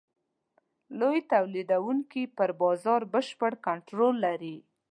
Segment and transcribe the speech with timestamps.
[0.99, 4.55] لوی تولیدوونکي پر بازار بشپړ کنټرول لري.